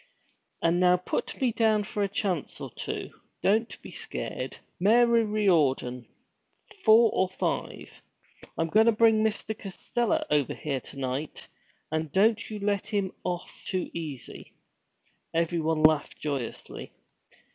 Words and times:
And 0.63 0.79
now 0.79 0.97
put 0.97 1.39
me 1.39 1.51
down 1.51 1.83
for 1.83 2.01
a 2.01 2.07
chance 2.09 2.59
or 2.59 2.71
two; 2.73 3.11
don't 3.43 3.79
be 3.83 3.91
scared, 3.91 4.57
Mary 4.79 5.23
Riordan; 5.23 6.07
four 6.83 7.11
or 7.13 7.29
five! 7.29 8.01
I'm 8.57 8.69
goin' 8.69 8.87
to 8.87 8.93
bring 8.93 9.23
Mr. 9.23 9.55
Costello 9.55 10.25
over 10.31 10.55
here 10.55 10.79
to 10.81 10.97
night, 10.97 11.47
and 11.91 12.11
don't 12.11 12.49
you 12.49 12.57
let 12.57 12.87
him 12.87 13.11
off 13.23 13.63
too 13.67 13.91
easy.' 13.93 14.53
Everyone 15.35 15.83
laughed 15.83 16.17
joyously. 16.17 16.93